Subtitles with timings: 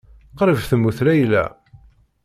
[0.37, 1.45] Qrib temmut Layla.